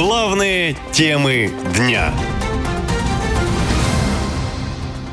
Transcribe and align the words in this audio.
Главные 0.00 0.76
темы 0.92 1.52
дня. 1.76 2.10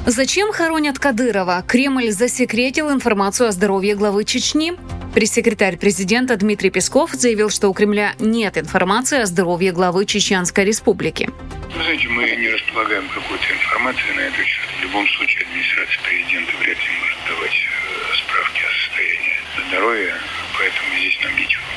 Зачем 0.06 0.54
хоронят 0.54 0.98
Кадырова? 0.98 1.62
Кремль 1.68 2.10
засекретил 2.12 2.90
информацию 2.90 3.50
о 3.50 3.52
здоровье 3.52 3.96
главы 3.96 4.24
Чечни. 4.24 4.76
Пресс-секретарь 5.14 5.76
президента 5.76 6.38
Дмитрий 6.38 6.70
Песков 6.70 7.12
заявил, 7.12 7.50
что 7.50 7.68
у 7.68 7.74
Кремля 7.74 8.14
нет 8.20 8.58
информации 8.58 9.20
о 9.20 9.26
здоровье 9.26 9.74
главы 9.74 10.06
Чеченской 10.06 10.64
республики. 10.64 11.30
Вы 11.76 11.84
знаете, 11.84 12.08
мы 12.08 12.24
не 12.24 12.48
располагаем 12.48 13.10
какой-то 13.10 13.44
информацией 13.44 14.16
на 14.16 14.22
этот 14.22 14.46
счет. 14.46 14.70
В 14.80 14.84
любом 14.84 15.06
случае 15.10 15.44
администрация 15.50 16.00
президента 16.02 16.52
вряд 16.62 16.78
ли 16.78 16.92
может 17.02 17.20
давать 17.28 17.52
э, 17.52 18.16
справки 18.24 18.62
о 18.64 18.72
состоянии 18.88 19.36
здоровья, 19.68 20.16
поэтому 20.58 20.88
здесь 20.98 21.20
нам 21.26 21.36
нечего 21.36 21.68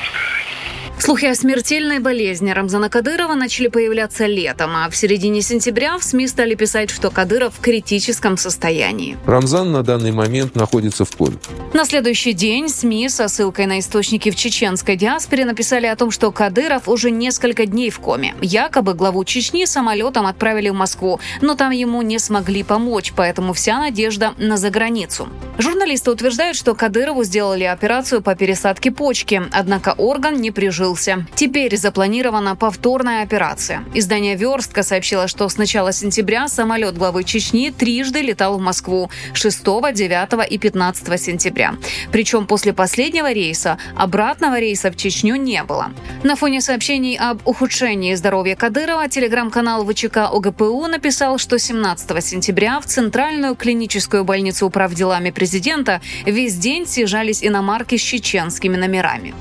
Слухи 1.11 1.25
о 1.25 1.35
смертельной 1.35 1.99
болезни 1.99 2.51
Рамзана 2.51 2.89
Кадырова 2.89 3.35
начали 3.35 3.67
появляться 3.67 4.27
летом, 4.27 4.71
а 4.77 4.89
в 4.89 4.95
середине 4.95 5.41
сентября 5.41 5.97
в 5.97 6.05
СМИ 6.05 6.25
стали 6.29 6.55
писать, 6.55 6.89
что 6.89 7.11
Кадыров 7.11 7.55
в 7.55 7.59
критическом 7.59 8.37
состоянии. 8.37 9.17
Рамзан 9.25 9.73
на 9.73 9.83
данный 9.83 10.13
момент 10.13 10.55
находится 10.55 11.03
в 11.03 11.13
коме. 11.13 11.35
На 11.73 11.83
следующий 11.83 12.31
день 12.31 12.69
СМИ 12.69 13.09
со 13.09 13.27
ссылкой 13.27 13.65
на 13.65 13.79
источники 13.79 14.31
в 14.31 14.37
чеченской 14.37 14.95
диаспоре 14.95 15.43
написали 15.43 15.85
о 15.85 15.97
том, 15.97 16.11
что 16.11 16.31
Кадыров 16.31 16.87
уже 16.87 17.11
несколько 17.11 17.65
дней 17.65 17.89
в 17.89 17.99
коме. 17.99 18.33
Якобы 18.41 18.93
главу 18.93 19.25
Чечни 19.25 19.65
самолетом 19.65 20.25
отправили 20.25 20.69
в 20.69 20.75
Москву, 20.75 21.19
но 21.41 21.55
там 21.55 21.71
ему 21.71 22.01
не 22.03 22.19
смогли 22.19 22.63
помочь, 22.63 23.11
поэтому 23.13 23.51
вся 23.51 23.79
надежда 23.79 24.33
на 24.37 24.55
заграницу. 24.55 25.27
Журналисты 25.57 26.09
утверждают, 26.09 26.55
что 26.55 26.73
Кадырову 26.73 27.25
сделали 27.25 27.65
операцию 27.65 28.21
по 28.21 28.33
пересадке 28.33 28.91
почки, 28.91 29.41
однако 29.51 29.93
орган 29.97 30.39
не 30.39 30.51
прижил 30.51 30.95
открылся. 31.01 31.25
Теперь 31.35 31.75
запланирована 31.77 32.55
повторная 32.55 33.23
операция. 33.23 33.83
Издание 33.93 34.35
«Верстка» 34.35 34.83
сообщило, 34.83 35.27
что 35.27 35.47
с 35.49 35.57
начала 35.57 35.91
сентября 35.91 36.47
самолет 36.47 36.97
главы 36.97 37.23
Чечни 37.23 37.71
трижды 37.71 38.21
летал 38.21 38.57
в 38.57 38.61
Москву 38.61 39.09
6, 39.33 39.63
9 39.63 40.51
и 40.51 40.57
15 40.57 41.21
сентября. 41.21 41.75
Причем 42.11 42.45
после 42.45 42.73
последнего 42.73 43.31
рейса 43.31 43.77
обратного 43.95 44.59
рейса 44.59 44.91
в 44.91 44.95
Чечню 44.95 45.35
не 45.35 45.63
было. 45.63 45.91
На 46.23 46.35
фоне 46.35 46.61
сообщений 46.61 47.17
об 47.17 47.39
ухудшении 47.45 48.15
здоровья 48.15 48.55
Кадырова 48.55 49.07
телеграм-канал 49.09 49.85
ВЧК 49.85 50.29
ОГПУ 50.31 50.87
написал, 50.87 51.37
что 51.37 51.57
17 51.57 52.23
сентября 52.23 52.79
в 52.79 52.85
Центральную 52.85 53.55
клиническую 53.55 54.23
больницу 54.23 54.67
управделами 54.67 55.31
президента 55.31 56.01
весь 56.25 56.55
день 56.55 56.85
съезжались 56.85 57.43
иномарки 57.43 57.97
с 57.97 58.01
чеченскими 58.01 58.77
номерами. 58.77 59.33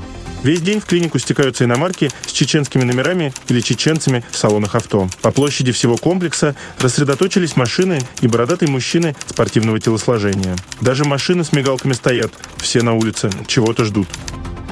Весь 0.43 0.63
день 0.63 0.81
в 0.81 0.87
клинику 0.87 1.19
стекаются 1.19 1.65
иномарки 1.65 2.11
с 2.27 2.33
чеченскими 2.33 2.83
номерами 2.83 3.33
или 3.49 3.61
чеченцами 3.61 4.25
в 4.31 4.37
салонах 4.37 4.75
авто. 4.75 5.09
По 5.21 5.31
площади 5.31 5.71
всего 5.73 5.99
комплекса 5.99 6.57
рассредоточились 6.79 7.57
машины 7.57 8.01
и 8.23 8.27
бородатые 8.27 8.71
мужчины 8.71 9.15
спортивного 9.27 9.79
телосложения. 9.79 10.57
Даже 10.81 11.05
машины 11.05 11.45
с 11.45 11.53
мигалками 11.53 11.93
стоят. 11.93 12.33
Все 12.57 12.83
на 12.83 12.95
улице 12.95 13.31
чего-то 13.47 13.85
ждут. 13.85 14.09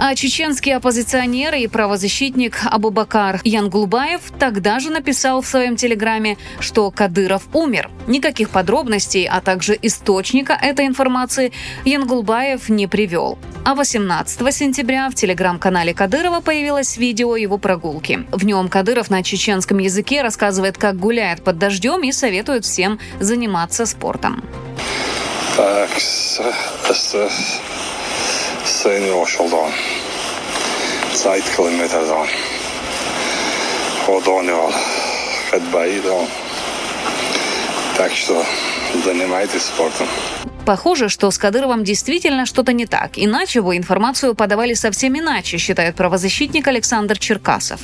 А 0.01 0.15
чеченский 0.15 0.77
оппозиционер 0.77 1.55
и 1.55 1.67
правозащитник 1.67 2.61
Абубакар 2.65 3.41
Янгулбаев 3.43 4.21
тогда 4.39 4.79
же 4.79 4.91
написал 4.91 5.43
в 5.43 5.47
своем 5.47 5.75
телеграме, 5.75 6.39
что 6.61 6.89
Кадыров 6.93 7.49
умер. 7.53 7.91
Никаких 8.07 8.51
подробностей, 8.51 9.27
а 9.27 9.41
также 9.41 9.77
источника 9.83 10.53
этой 10.53 10.87
информации 10.87 11.53
Янгулбаев 11.85 12.69
не 12.69 12.87
привел. 12.87 13.39
А 13.65 13.75
18 13.75 14.55
сентября 14.55 15.11
в 15.11 15.15
телеграм-канале 15.17 15.93
Кадырова 15.93 16.41
появилось 16.41 16.97
видео 16.97 17.35
его 17.35 17.59
прогулки. 17.59 18.25
В 18.31 18.45
нем 18.45 18.69
Кадыров 18.69 19.11
на 19.11 19.25
чеченском 19.25 19.79
языке 19.79 20.23
рассказывает, 20.23 20.79
как 20.79 20.97
гуляет 20.97 21.43
под 21.43 21.59
дождем 21.59 22.03
и 22.05 22.13
советует 22.13 22.65
всем 22.65 23.01
заниматься 23.19 23.85
спортом. 23.85 24.45
Так, 25.57 25.91
Sayın 26.95 27.88
Yavaşoldan. 28.87 29.71
Sait 31.15 31.57
kilometrdan. 31.57 32.27
Ходонивал. 34.07 34.73
Ходбаидал. 35.51 36.27
Так 37.97 38.13
что 38.13 38.45
занимайтесь 39.05 39.63
спортом. 39.63 40.07
Похоже, 40.65 41.09
что 41.09 41.31
с 41.31 41.39
Кадыровым 41.39 41.83
действительно 41.83 42.47
что-то 42.47 42.73
не 42.73 42.87
так. 42.87 43.13
Иначе 43.17 43.63
бы 43.63 43.77
информацию 43.77 44.35
подавали 44.35 44.75
совсем 44.75 45.19
иначе, 45.19 45.59
считает 45.59 45.97
правозащитник 45.97 46.69
Александр 46.69 47.19
Черкасов. 47.19 47.81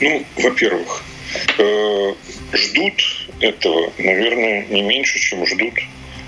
Ну, 0.00 0.24
во-первых, 0.36 1.02
э, 1.58 2.14
ждут 2.52 2.94
этого, 3.40 3.92
наверное, 3.98 4.64
не 4.70 4.82
меньше, 4.82 5.18
чем 5.18 5.44
ждут 5.46 5.74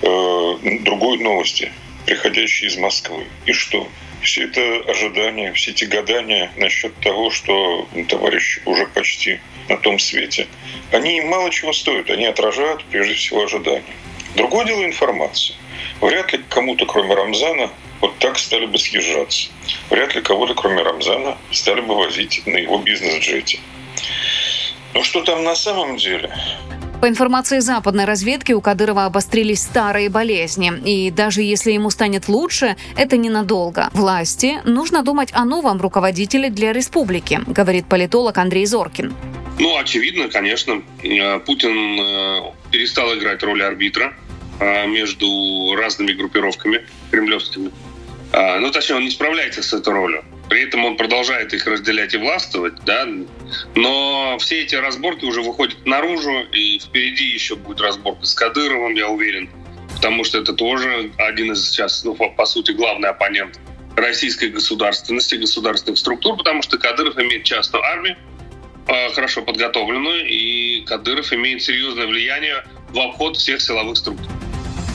э, 0.02 0.78
другой 0.80 1.18
новости 1.18 1.70
приходящие 2.06 2.68
из 2.68 2.76
Москвы. 2.76 3.26
И 3.46 3.52
что? 3.52 3.88
Все 4.22 4.44
это 4.44 4.90
ожидания, 4.90 5.52
все 5.52 5.72
эти 5.72 5.84
гадания 5.84 6.52
насчет 6.56 6.94
того, 7.00 7.30
что 7.30 7.88
товарищ 8.08 8.60
уже 8.64 8.86
почти 8.86 9.40
на 9.68 9.76
том 9.76 9.98
свете, 9.98 10.46
они 10.92 11.20
мало 11.22 11.50
чего 11.50 11.72
стоят, 11.72 12.10
они 12.10 12.26
отражают 12.26 12.84
прежде 12.84 13.14
всего 13.14 13.42
ожидания. 13.42 13.82
Другое 14.36 14.64
дело 14.64 14.84
информация. 14.84 15.56
Вряд 16.00 16.32
ли 16.32 16.40
кому-то, 16.48 16.86
кроме 16.86 17.14
Рамзана, 17.14 17.70
вот 18.00 18.18
так 18.18 18.38
стали 18.38 18.66
бы 18.66 18.78
съезжаться. 18.78 19.50
Вряд 19.90 20.14
ли 20.14 20.22
кого-то, 20.22 20.54
кроме 20.54 20.82
Рамзана, 20.82 21.36
стали 21.50 21.80
бы 21.80 21.96
возить 21.96 22.42
на 22.46 22.56
его 22.56 22.78
бизнес-джете. 22.78 23.60
Но 24.94 25.02
что 25.02 25.22
там 25.22 25.44
на 25.44 25.54
самом 25.54 25.96
деле? 25.96 26.32
По 27.02 27.08
информации 27.08 27.58
западной 27.58 28.04
разведки, 28.04 28.52
у 28.52 28.60
Кадырова 28.60 29.06
обострились 29.06 29.60
старые 29.60 30.08
болезни. 30.08 30.72
И 30.84 31.10
даже 31.10 31.42
если 31.42 31.72
ему 31.72 31.90
станет 31.90 32.28
лучше, 32.28 32.76
это 32.96 33.16
ненадолго. 33.16 33.90
Власти 33.92 34.60
нужно 34.64 35.02
думать 35.02 35.30
о 35.32 35.44
новом 35.44 35.80
руководителе 35.80 36.48
для 36.48 36.72
республики, 36.72 37.40
говорит 37.44 37.86
политолог 37.86 38.38
Андрей 38.38 38.66
Зоркин. 38.66 39.12
Ну, 39.58 39.76
очевидно, 39.76 40.28
конечно, 40.28 40.80
э, 41.02 41.40
Путин 41.40 41.98
э, 41.98 42.52
перестал 42.70 43.12
играть 43.18 43.42
роль 43.42 43.64
арбитра 43.64 44.14
э, 44.60 44.86
между 44.86 45.74
разными 45.76 46.12
группировками 46.12 46.86
кремлевскими. 47.10 47.72
Ну, 48.32 48.70
точнее, 48.70 48.96
он 48.96 49.04
не 49.04 49.10
справляется 49.10 49.60
с 49.60 49.72
этой 49.72 49.92
ролью. 49.92 50.24
При 50.52 50.64
этом 50.64 50.84
он 50.84 50.98
продолжает 50.98 51.54
их 51.54 51.66
разделять 51.66 52.12
и 52.12 52.18
властвовать, 52.18 52.74
да, 52.84 53.08
но 53.74 54.36
все 54.38 54.60
эти 54.60 54.74
разборки 54.74 55.24
уже 55.24 55.40
выходят 55.40 55.86
наружу, 55.86 56.40
и 56.52 56.78
впереди 56.78 57.24
еще 57.24 57.56
будет 57.56 57.80
разборка 57.80 58.26
с 58.26 58.34
Кадыровым, 58.34 58.92
я 58.94 59.08
уверен, 59.08 59.48
потому 59.96 60.24
что 60.24 60.36
это 60.36 60.52
тоже 60.52 61.10
один 61.16 61.52
из 61.52 61.70
сейчас, 61.70 62.04
ну, 62.04 62.14
по 62.14 62.44
сути, 62.44 62.72
главный 62.72 63.08
оппонент 63.08 63.58
российской 63.96 64.50
государственности, 64.50 65.36
государственных 65.36 65.98
структур, 65.98 66.36
потому 66.36 66.60
что 66.60 66.76
Кадыров 66.76 67.18
имеет 67.18 67.44
частную 67.44 67.82
армию, 67.82 68.18
а, 68.88 69.08
хорошо 69.14 69.40
подготовленную, 69.40 70.28
и 70.28 70.82
Кадыров 70.82 71.32
имеет 71.32 71.62
серьезное 71.62 72.06
влияние 72.06 72.62
в 72.90 73.00
обход 73.00 73.38
всех 73.38 73.62
силовых 73.62 73.96
структур. 73.96 74.28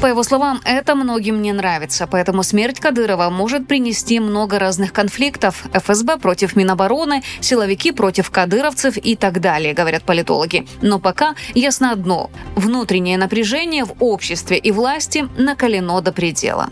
По 0.01 0.05
его 0.05 0.21
словам, 0.21 0.61
это 0.63 0.93
многим 0.93 1.41
не 1.41 1.51
нравится, 1.53 2.05
поэтому 2.05 2.43
смерть 2.43 2.79
Кадырова 2.79 3.31
может 3.31 3.67
принести 3.67 4.19
много 4.19 4.59
разных 4.59 4.93
конфликтов. 4.93 5.65
ФСБ 5.73 6.17
против 6.17 6.55
Минобороны, 6.55 7.23
силовики 7.41 7.91
против 7.91 8.29
кадыровцев 8.29 8.97
и 8.97 9.15
так 9.15 9.41
далее, 9.41 9.73
говорят 9.73 10.03
политологи. 10.03 10.67
Но 10.83 10.99
пока 10.99 11.33
ясно 11.55 11.91
одно– 11.91 12.29
внутреннее 12.55 13.17
напряжение 13.17 13.85
в 13.85 13.95
обществе 13.99 14.59
и 14.59 14.71
власти 14.71 15.27
накалено 15.35 15.99
до 16.01 16.11
предела. 16.11 16.69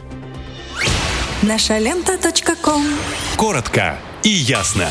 Наша 1.41 1.79
лента. 1.79 2.19
Коротко 3.37 3.97
и 4.23 4.29
ясно. 4.29 4.87